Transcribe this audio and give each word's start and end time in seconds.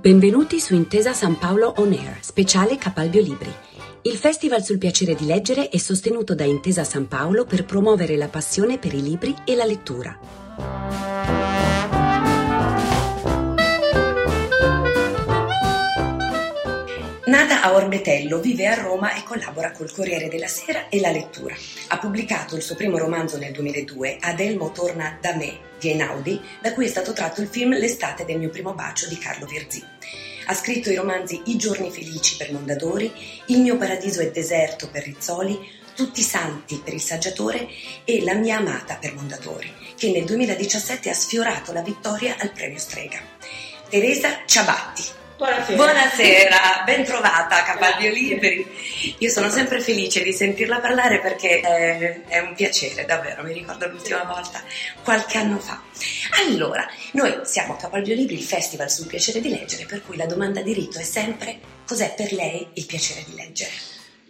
Benvenuti 0.00 0.60
su 0.60 0.74
Intesa 0.74 1.12
San 1.12 1.38
Paolo 1.38 1.74
On 1.78 1.92
Air, 1.92 2.18
speciale 2.20 2.76
Capalbio 2.76 3.20
Libri. 3.20 3.52
Il 4.02 4.16
Festival 4.16 4.62
sul 4.62 4.78
piacere 4.78 5.16
di 5.16 5.26
leggere 5.26 5.70
è 5.70 5.76
sostenuto 5.78 6.36
da 6.36 6.44
Intesa 6.44 6.84
San 6.84 7.08
Paolo 7.08 7.44
per 7.44 7.64
promuovere 7.64 8.16
la 8.16 8.28
passione 8.28 8.78
per 8.78 8.94
i 8.94 9.02
libri 9.02 9.34
e 9.44 9.56
la 9.56 9.64
lettura. 9.64 10.16
Nata 17.26 17.62
a 17.62 17.74
Orbetello, 17.74 18.38
vive 18.38 18.68
a 18.68 18.80
Roma 18.80 19.14
e 19.14 19.24
collabora 19.24 19.72
col 19.72 19.90
Corriere 19.90 20.28
della 20.28 20.46
Sera 20.46 20.88
e 20.88 21.00
La 21.00 21.10
Lettura. 21.10 21.56
Ha 21.88 21.98
pubblicato 21.98 22.54
il 22.54 22.62
suo 22.62 22.76
primo 22.76 22.98
romanzo 22.98 23.36
nel 23.36 23.50
2002, 23.50 24.18
Adelmo 24.20 24.70
torna 24.70 25.18
da 25.20 25.34
me, 25.34 25.67
Einaudi, 25.86 26.40
da 26.60 26.72
cui 26.72 26.86
è 26.86 26.88
stato 26.88 27.12
tratto 27.12 27.40
il 27.40 27.46
film 27.46 27.76
L'estate 27.76 28.24
del 28.24 28.38
mio 28.38 28.48
primo 28.48 28.74
bacio 28.74 29.06
di 29.06 29.16
Carlo 29.16 29.46
Virzì. 29.46 29.84
Ha 30.46 30.54
scritto 30.54 30.90
i 30.90 30.96
romanzi 30.96 31.42
I 31.46 31.56
giorni 31.56 31.92
felici 31.92 32.36
per 32.36 32.50
Mondadori, 32.50 33.12
Il 33.46 33.60
mio 33.60 33.76
paradiso 33.76 34.20
è 34.20 34.30
deserto 34.30 34.88
per 34.90 35.04
Rizzoli, 35.04 35.76
Tutti 35.94 36.22
santi 36.22 36.80
per 36.82 36.94
il 36.94 37.00
saggiatore 37.00 37.68
e 38.04 38.24
La 38.24 38.34
mia 38.34 38.56
amata 38.56 38.96
per 38.96 39.14
Mondadori, 39.14 39.72
che 39.96 40.10
nel 40.10 40.24
2017 40.24 41.10
ha 41.10 41.14
sfiorato 41.14 41.72
la 41.72 41.82
vittoria 41.82 42.36
al 42.38 42.52
premio 42.52 42.78
Strega. 42.78 43.20
Teresa 43.88 44.40
Ciabatti, 44.44 45.16
Buonasera. 45.38 45.76
Buonasera, 45.76 46.82
ben 46.84 47.04
trovata 47.04 47.37
a 47.56 47.62
Capalbio 47.62 48.10
Libri. 48.10 48.66
Io 49.18 49.30
sono 49.30 49.50
sempre 49.50 49.80
felice 49.80 50.22
di 50.22 50.32
sentirla 50.32 50.80
parlare 50.80 51.20
perché 51.20 51.60
è, 51.60 52.22
è, 52.26 52.38
un 52.38 52.54
piacere, 52.54 53.04
davvero, 53.04 53.42
mi 53.42 53.52
ricordo 53.52 53.88
l'ultima 53.88 54.24
volta, 54.24 54.62
qualche 55.02 55.38
anno 55.38 55.58
fa. 55.58 55.80
Allora, 56.46 56.86
noi 57.12 57.40
siamo 57.44 57.74
a 57.74 57.76
Capalbio 57.76 58.14
Libri, 58.14 58.34
il 58.34 58.42
festival 58.42 58.90
sul 58.90 59.06
piacere 59.06 59.40
di 59.40 59.48
leggere, 59.48 59.86
per 59.86 60.02
cui 60.04 60.16
la 60.16 60.26
domanda 60.26 60.60
di 60.62 60.72
rito 60.72 60.98
è 60.98 61.04
sempre 61.04 61.58
cos'è 61.86 62.14
per 62.14 62.32
lei 62.32 62.66
il 62.74 62.86
piacere 62.86 63.24
di 63.26 63.34
leggere? 63.34 63.70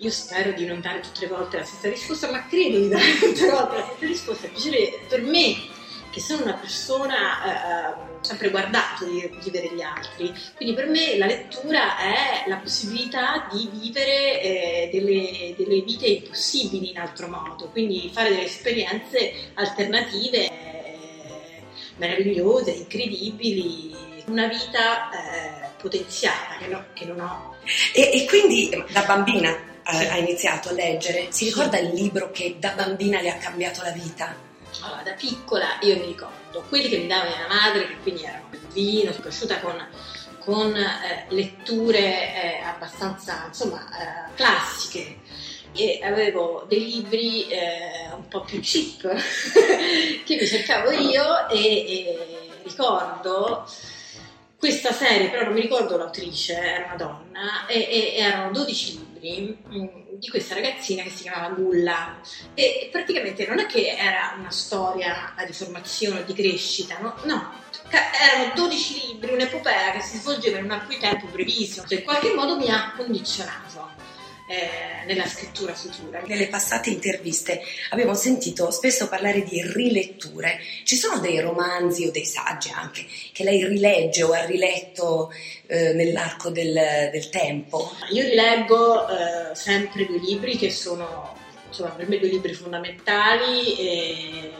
Io 0.00 0.10
spero 0.10 0.52
di 0.52 0.64
non 0.64 0.80
dare 0.80 1.00
tutte 1.00 1.20
le 1.22 1.26
volte 1.26 1.58
la 1.58 1.64
stessa 1.64 1.88
risposta, 1.88 2.30
ma 2.30 2.46
credo 2.46 2.78
di 2.78 2.88
dare 2.88 3.18
tutte 3.18 3.40
le 3.46 3.50
volte 3.50 3.76
la 3.76 3.84
stessa 3.84 4.06
risposta. 4.06 4.46
Il 4.46 4.52
piacere 4.52 4.98
per 5.08 5.22
me 5.22 5.76
che 6.18 6.24
sono 6.24 6.42
una 6.42 6.54
persona 6.54 7.44
eh, 7.44 8.02
eh 8.04 8.06
sempre 8.20 8.50
guardato 8.50 9.04
di 9.04 9.30
vivere 9.44 9.72
gli 9.72 9.80
altri, 9.80 10.34
quindi 10.56 10.74
per 10.74 10.88
me 10.88 11.16
la 11.16 11.26
lettura 11.26 11.96
è 11.98 12.48
la 12.48 12.56
possibilità 12.56 13.46
di 13.52 13.70
vivere 13.72 14.42
eh, 14.42 14.90
delle, 14.92 15.54
delle, 15.56 15.82
vite 15.82 16.06
impossibili 16.06 16.90
in 16.90 16.98
altro 16.98 17.28
modo, 17.28 17.68
quindi 17.68 18.10
fare 18.12 18.30
delle 18.30 18.46
esperienze 18.46 19.32
alternative 19.54 20.46
eh, 20.46 21.62
meravigliose, 21.96 22.72
incredibili, 22.72 23.94
una 24.26 24.48
vita 24.48 25.10
eh, 25.10 25.68
potenziata 25.80 26.56
che, 26.58 26.66
no, 26.66 26.86
che, 26.94 27.04
non 27.04 27.20
ho. 27.20 27.54
E, 27.94 28.10
e 28.12 28.26
quindi 28.26 28.68
da 28.90 29.02
bambina 29.02 29.56
sì. 29.84 30.04
ha 30.06 30.16
iniziato 30.16 30.70
a 30.70 30.72
leggere, 30.72 31.28
si 31.30 31.44
ricorda 31.44 31.78
il 31.78 31.94
libro 31.94 32.32
che 32.32 32.56
da 32.58 32.72
bambina 32.72 33.20
le 33.20 33.30
ha 33.30 33.36
cambiato 33.36 33.82
la 33.82 33.92
vita? 33.92 34.47
Allora, 34.80 35.02
da 35.02 35.12
piccola 35.12 35.78
io 35.80 35.96
mi 35.96 36.06
ricordo 36.06 36.64
quelli 36.68 36.88
che 36.88 36.98
mi 36.98 37.06
dava 37.06 37.24
mia 37.24 37.46
madre, 37.48 37.86
che 37.86 37.96
quindi 38.02 38.24
erano 38.24 38.46
il 38.50 38.60
vino, 38.72 39.10
sono 39.10 39.22
cresciuta 39.22 39.58
con, 39.60 39.86
con 40.38 40.76
eh, 40.76 41.26
letture 41.28 41.98
eh, 41.98 42.60
abbastanza 42.62 43.44
insomma 43.46 43.86
eh, 43.88 44.34
classiche. 44.34 45.18
E 45.72 46.00
avevo 46.02 46.64
dei 46.68 46.84
libri 46.84 47.46
eh, 47.48 48.10
un 48.14 48.26
po' 48.26 48.40
più 48.40 48.60
cheap 48.60 49.02
che 50.24 50.36
mi 50.36 50.46
cercavo 50.46 50.90
io 50.90 51.48
e, 51.48 51.58
e 51.58 52.50
ricordo 52.64 53.66
questa 54.58 54.92
serie, 54.92 55.30
però 55.30 55.44
non 55.44 55.52
mi 55.52 55.60
ricordo 55.60 55.96
l'autrice, 55.96 56.58
era 56.58 56.86
una 56.86 56.96
donna, 56.96 57.66
e, 57.66 57.78
e 57.78 58.14
erano 58.16 58.50
12 58.50 58.90
libri 58.92 59.07
mh, 59.20 59.76
mm, 59.76 59.86
di 60.18 60.28
questa 60.28 60.54
ragazzina 60.54 61.02
che 61.02 61.10
si 61.10 61.22
chiamava 61.22 61.54
Gulla. 61.54 62.20
E 62.54 62.88
praticamente 62.90 63.46
non 63.46 63.58
è 63.58 63.66
che 63.66 63.96
era 63.96 64.34
una 64.38 64.50
storia 64.50 65.34
di 65.46 65.52
formazione 65.52 66.20
o 66.20 66.24
di 66.24 66.34
crescita, 66.34 66.98
no? 66.98 67.14
no. 67.24 67.52
Erano 67.90 68.52
12 68.54 69.06
libri, 69.06 69.32
un'epopea 69.32 69.92
che 69.92 70.00
si 70.00 70.18
svolgeva 70.18 70.58
in 70.58 70.64
un 70.64 70.70
arco 70.72 70.92
di 70.92 70.98
tempo 70.98 71.26
brevissimo, 71.26 71.86
cioè 71.86 71.98
in 71.98 72.04
qualche 72.04 72.34
modo 72.34 72.56
mi 72.56 72.68
ha 72.68 72.92
condizionato 72.96 73.68
eh, 74.48 75.04
nella 75.06 75.26
scrittura 75.26 75.74
futura. 75.74 76.22
Nelle 76.26 76.48
passate 76.48 76.90
interviste 76.90 77.60
abbiamo 77.90 78.14
sentito 78.14 78.70
spesso 78.70 79.08
parlare 79.08 79.42
di 79.42 79.62
riletture. 79.62 80.58
Ci 80.84 80.96
sono 80.96 81.20
dei 81.20 81.38
romanzi 81.38 82.06
o 82.06 82.10
dei 82.10 82.24
saggi 82.24 82.70
anche 82.70 83.06
che 83.32 83.44
lei 83.44 83.64
rilegge 83.66 84.22
o 84.22 84.32
ha 84.32 84.44
riletto 84.44 85.30
eh, 85.66 85.92
nell'arco 85.92 86.50
del, 86.50 86.72
del, 87.12 87.28
tempo? 87.28 87.92
Io 88.10 88.22
rileggo 88.22 89.06
eh, 89.08 89.54
sempre 89.54 90.06
due 90.06 90.18
libri 90.18 90.56
che 90.56 90.70
sono 90.70 91.36
insomma, 91.68 91.90
per 91.90 92.08
me 92.08 92.18
due 92.18 92.28
libri 92.28 92.54
fondamentali. 92.54 93.76
E 93.78 94.50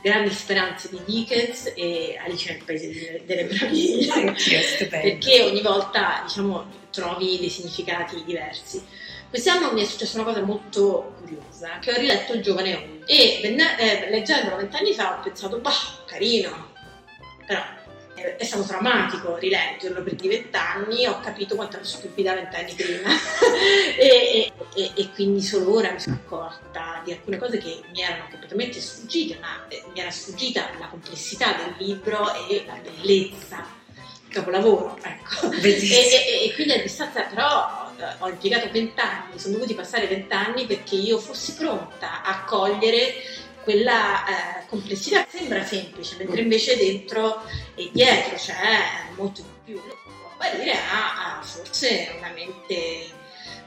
Grandi 0.00 0.30
speranze 0.30 0.88
di 0.90 1.00
Dickens 1.04 1.72
e 1.74 2.16
Alice 2.22 2.52
nel 2.52 2.62
Paese 2.64 3.22
delle 3.24 3.44
Meraviglie. 3.44 4.34
perché 4.88 5.42
ogni 5.42 5.62
volta 5.62 6.22
diciamo, 6.24 6.64
trovi 6.90 7.38
dei 7.38 7.50
significati 7.50 8.22
diversi. 8.24 8.84
Quest'anno 9.28 9.72
mi 9.72 9.82
è 9.82 9.84
successa 9.84 10.20
una 10.20 10.30
cosa 10.32 10.42
molto 10.42 11.14
curiosa, 11.20 11.78
che 11.80 11.92
ho 11.92 11.96
riletto 11.96 12.32
Il 12.34 12.42
giovane 12.42 12.74
Old 12.74 13.04
e 13.06 13.40
eh, 13.42 14.10
leggendolo 14.10 14.56
vent'anni 14.56 14.92
fa 14.92 15.18
ho 15.18 15.22
pensato, 15.22 15.58
bah, 15.58 15.72
carino, 16.06 16.72
però 17.46 17.62
è 18.36 18.44
stato 18.44 18.64
drammatico 18.64 19.36
rileggerlo 19.36 20.02
perché 20.02 20.22
di 20.22 20.28
vent'anni 20.28 21.06
ho 21.06 21.20
capito 21.20 21.54
quanto 21.54 21.76
ero 21.76 21.84
stupida 21.84 22.34
vent'anni 22.34 22.74
prima. 22.74 23.10
E, 23.98 24.52
e, 24.74 24.90
e, 24.94 25.10
quindi 25.14 25.40
solo 25.40 25.76
ora 25.76 25.90
mi 25.90 25.98
sono 25.98 26.16
accorta 26.16 27.00
di 27.04 27.12
alcune 27.12 27.38
cose 27.38 27.56
che 27.56 27.80
mi 27.90 28.02
erano 28.02 28.26
completamente 28.30 28.78
sfuggite 28.80 29.38
ma 29.40 29.66
eh, 29.68 29.82
mi 29.92 30.00
era 30.00 30.10
sfuggita 30.10 30.68
la 30.78 30.88
complessità 30.88 31.54
del 31.54 31.74
libro 31.78 32.34
e 32.48 32.64
la 32.66 32.78
bellezza. 32.82 33.64
Capolavoro 34.28 34.98
ecco. 35.02 35.50
e, 35.62 36.52
quindi 36.54 36.74
a 36.74 36.82
distanza 36.82 37.22
però 37.22 37.90
eh, 37.96 38.04
ho 38.18 38.28
impiegato 38.28 38.68
vent'anni 38.70 39.38
sono 39.38 39.54
dovuti 39.54 39.74
passare 39.74 40.06
vent'anni 40.06 40.66
perché 40.66 40.96
io 40.96 41.18
fossi 41.18 41.54
pronta 41.54 42.22
a 42.22 42.44
cogliere 42.44 43.14
quella 43.66 44.24
eh, 44.24 44.66
complessità 44.68 45.26
sembra 45.28 45.64
semplice, 45.64 46.14
mentre 46.18 46.40
invece 46.40 46.76
dentro 46.76 47.42
e 47.74 47.90
dietro 47.92 48.36
c'è 48.36 48.54
molto 49.16 49.42
di 49.42 49.72
più. 49.72 49.80
Può 49.82 50.30
apparire 50.38 50.70
a, 50.70 51.38
a 51.38 51.42
forse 51.42 52.14
una 52.16 52.30
mente 52.32 53.06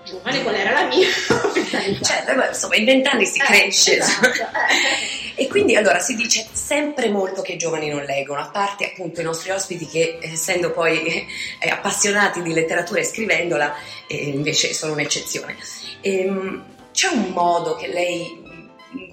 giovane, 0.06 0.42
qual 0.42 0.56
era 0.56 0.72
la 0.72 0.88
mia? 0.88 1.06
certo, 2.02 2.48
insomma, 2.48 2.78
in 2.78 2.86
vent'anni 2.86 3.26
si 3.26 3.40
eh, 3.40 3.44
cresce. 3.44 3.98
Esatto. 3.98 4.30
e 5.36 5.48
quindi 5.50 5.76
allora 5.76 6.00
si 6.00 6.16
dice 6.16 6.48
sempre 6.50 7.10
molto 7.10 7.42
che 7.42 7.52
i 7.52 7.58
giovani 7.58 7.90
non 7.90 8.04
leggono, 8.04 8.40
a 8.40 8.48
parte 8.48 8.86
appunto 8.86 9.20
i 9.20 9.26
nostri 9.26 9.52
ospiti 9.52 9.86
che 9.86 10.18
essendo 10.22 10.72
poi 10.72 11.28
eh, 11.60 11.70
appassionati 11.70 12.42
di 12.42 12.54
letteratura 12.54 13.02
e 13.02 13.04
scrivendola 13.04 13.76
eh, 14.08 14.16
invece 14.16 14.74
sono 14.74 14.94
un'eccezione. 14.94 15.58
Ehm, 16.00 16.64
c'è 16.94 17.10
un 17.10 17.32
modo 17.32 17.76
che 17.76 17.88
lei 17.88 18.48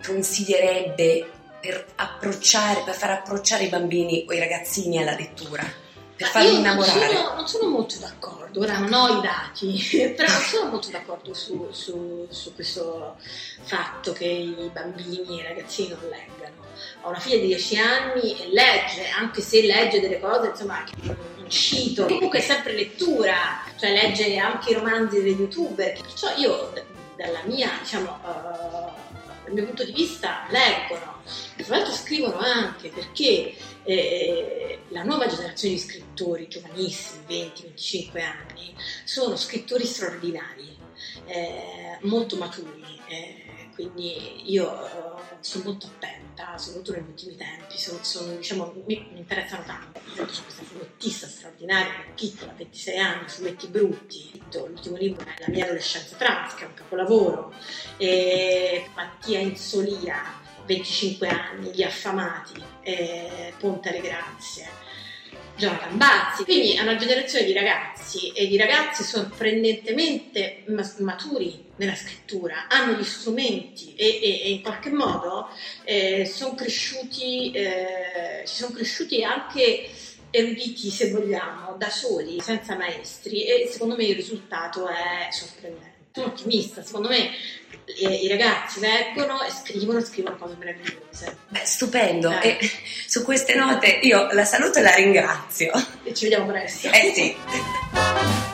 consiglierebbe 0.05 1.31
per 1.61 1.87
approcciare, 1.97 2.83
per 2.85 2.95
far 2.95 3.11
approcciare 3.11 3.65
i 3.65 3.69
bambini 3.69 4.25
o 4.29 4.33
i 4.33 4.39
ragazzini 4.39 4.99
alla 4.99 5.15
lettura? 5.15 5.65
Per 6.17 6.29
farli 6.29 6.53
io 6.53 6.59
innamorare? 6.59 7.13
Non 7.13 7.15
sono, 7.15 7.35
non 7.35 7.49
sono 7.49 7.69
molto 7.69 7.99
d'accordo, 7.99 8.61
ora 8.61 8.79
non 8.79 8.93
ho 8.93 9.19
i 9.19 9.21
dati, 9.21 10.13
però 10.17 10.33
non 10.33 10.41
sono 10.41 10.71
molto 10.71 10.91
d'accordo 10.91 11.35
su, 11.35 11.69
su, 11.73 12.27
su 12.31 12.55
questo 12.55 13.17
fatto 13.63 14.13
che 14.13 14.25
i 14.25 14.71
bambini 14.73 15.39
e 15.39 15.43
i 15.43 15.47
ragazzini 15.47 15.89
non 15.89 16.09
leggano. 16.09 16.65
Ho 17.03 17.11
una 17.11 17.19
figlia 17.19 17.37
di 17.37 17.47
10 17.49 17.79
anni 17.79 18.39
e 18.39 18.49
legge, 18.49 19.09
anche 19.09 19.41
se 19.41 19.63
legge 19.63 20.01
delle 20.01 20.19
cose 20.19 20.49
insomma 20.49 20.85
che 20.85 20.95
non 21.03 21.17
uscito. 21.47 22.07
Comunque 22.07 22.39
è 22.39 22.43
sempre 22.43 22.73
lettura, 22.73 23.63
cioè 23.79 23.93
legge 23.93 24.37
anche 24.37 24.71
i 24.71 24.75
romanzi 24.75 25.23
degli 25.23 25.39
youtuber. 25.39 26.01
Perciò 26.01 26.35
io 26.37 26.73
dalla 27.17 27.43
mia, 27.45 27.71
diciamo, 27.81 28.19
uh, 28.23 29.06
dal 29.47 29.55
mio 29.55 29.65
punto 29.67 29.85
di 29.85 29.93
vista 29.93 30.47
leggono, 30.51 31.23
e 31.57 31.63
tra 31.63 31.77
l'altro 31.77 31.95
scrivono 31.95 32.39
anche 32.39 32.89
perché 32.89 33.55
eh, 33.85 34.81
la 34.89 35.05
nuova 35.05 35.27
generazione 35.27 35.75
di 35.75 35.81
scrittori 35.81 36.49
giovanissimi, 36.49 37.23
20-25 37.29 38.21
anni, 38.21 38.75
sono 39.05 39.37
scrittori 39.37 39.85
straordinari, 39.85 40.77
eh, 41.27 41.99
molto 42.03 42.37
maturi, 42.37 43.01
eh, 43.09 43.56
quindi 43.77 44.51
io 44.51 44.87
eh, 44.87 45.37
sono 45.41 45.65
molto 45.65 45.87
attenta, 45.87 46.57
soprattutto 46.57 46.93
negli 46.93 47.09
ultimi 47.11 47.37
tempi, 47.37 47.77
sono, 47.77 47.99
sono, 48.01 48.35
diciamo, 48.35 48.73
mi, 48.87 49.07
mi, 49.13 49.19
interessano 49.19 49.65
tanto. 49.65 50.01
C'è 50.15 50.25
questa 50.25 50.63
fumettista 50.63 51.27
straordinaria, 51.27 51.93
piccola, 52.15 52.55
26 52.57 52.99
anni, 52.99 53.29
fumetti 53.29 53.67
brutti. 53.67 54.43
L'ultimo 54.51 54.97
libro 54.97 55.27
è 55.27 55.35
La 55.41 55.49
mia 55.49 55.65
adolescenza 55.65 56.17
trans, 56.17 56.55
che 56.55 56.65
è 56.65 56.67
un 56.67 56.75
capolavoro. 56.75 57.53
E 57.99 58.89
Mattia 58.95 59.41
Insolia, 59.41 60.23
25 60.65 61.29
anni, 61.29 61.71
Gli 61.71 61.83
affamati, 61.83 62.65
eh, 62.81 63.53
Ponte 63.59 63.91
alle 63.91 64.01
Grazie. 64.01 64.85
Jonathan 65.57 65.97
Bazzi. 65.97 66.45
Quindi 66.45 66.75
è 66.75 66.83
una 66.83 66.97
generazione 66.97 67.45
di 67.45 67.53
ragazzi 67.53 68.33
e 68.33 68.47
di 68.47 68.57
ragazzi 68.57 69.03
sorprendentemente 69.03 70.65
maturi 70.99 71.65
nella 71.77 71.95
scrittura, 71.95 72.69
hanno 72.69 72.99
gli 72.99 73.05
strumenti 73.05 73.95
e, 73.95 74.07
e, 74.23 74.43
e 74.45 74.51
in 74.51 74.63
qualche 74.63 74.91
modo 74.91 75.49
eh, 75.85 76.25
sono 76.25 76.55
cresciuti, 76.55 77.51
eh, 77.53 78.45
ci 78.47 78.55
sono 78.55 78.75
cresciuti 78.75 79.23
anche 79.23 79.91
eruditi, 80.31 80.91
se 80.91 81.11
vogliamo, 81.11 81.77
da 81.77 81.91
soli, 81.91 82.41
senza 82.41 82.77
maestri 82.77 83.45
e 83.45 83.69
secondo 83.71 83.97
me 83.97 84.05
il 84.05 84.15
risultato 84.15 84.87
è 84.89 85.29
sorprendente. 85.31 85.96
Sono 86.17 86.29
ottimista, 86.29 86.83
secondo 86.83 87.09
me 87.09 87.29
i 87.99 88.27
ragazzi 88.27 88.81
leggono 88.81 89.43
e 89.43 89.51
scrivono, 89.51 90.01
scrivono 90.01 90.39
cose 90.39 90.57
meravigliose. 90.59 91.37
Beh, 91.49 91.61
stupendo. 91.63 92.31
Eh. 92.41 92.57
E 92.59 92.71
su 93.07 93.23
queste 93.23 93.55
note 93.55 93.99
io 94.01 94.33
la 94.33 94.47
saluto 94.47 94.79
e 94.79 94.83
la 94.83 94.95
ringrazio. 94.95 95.73
E 96.05 96.15
ci 96.15 96.25
vediamo 96.25 96.47
presto. 96.47 96.89
Eh 96.91 97.13
sì. 97.15 98.46